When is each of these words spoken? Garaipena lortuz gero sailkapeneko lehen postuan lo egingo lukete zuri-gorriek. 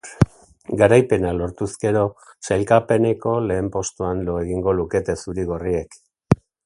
Garaipena 0.81 1.33
lortuz 1.41 1.67
gero 1.83 2.05
sailkapeneko 2.47 3.35
lehen 3.51 3.69
postuan 3.77 4.25
lo 4.31 4.39
egingo 4.47 4.75
lukete 4.79 5.17
zuri-gorriek. 5.27 6.01